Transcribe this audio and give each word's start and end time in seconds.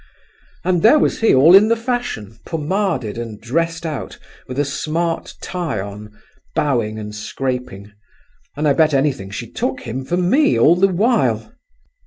And 0.63 0.81
there 0.81 0.97
was 0.97 1.19
he 1.19 1.31
all 1.31 1.53
in 1.53 1.67
the 1.67 1.75
fashion, 1.75 2.39
pomaded 2.43 3.19
and 3.19 3.39
dressed 3.39 3.85
out, 3.85 4.17
with 4.47 4.57
a 4.57 4.65
smart 4.65 5.35
tie 5.43 5.79
on, 5.79 6.19
bowing 6.55 6.97
and 6.97 7.13
scraping; 7.13 7.91
and 8.57 8.67
I 8.67 8.73
bet 8.73 8.95
anything 8.95 9.29
she 9.29 9.51
took 9.51 9.81
him 9.81 10.03
for 10.03 10.17
me 10.17 10.57
all 10.57 10.75
the 10.75 10.87
while! 10.87 11.53